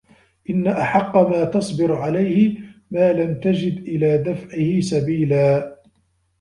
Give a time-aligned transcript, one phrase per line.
[0.49, 2.57] إنَّ أَحَقَّ مَا تَصْبِرُ عَلَيْهِ
[2.91, 5.75] مَا لَمْ تَجِدْ إلَى دَفْعِهِ سَبِيلًا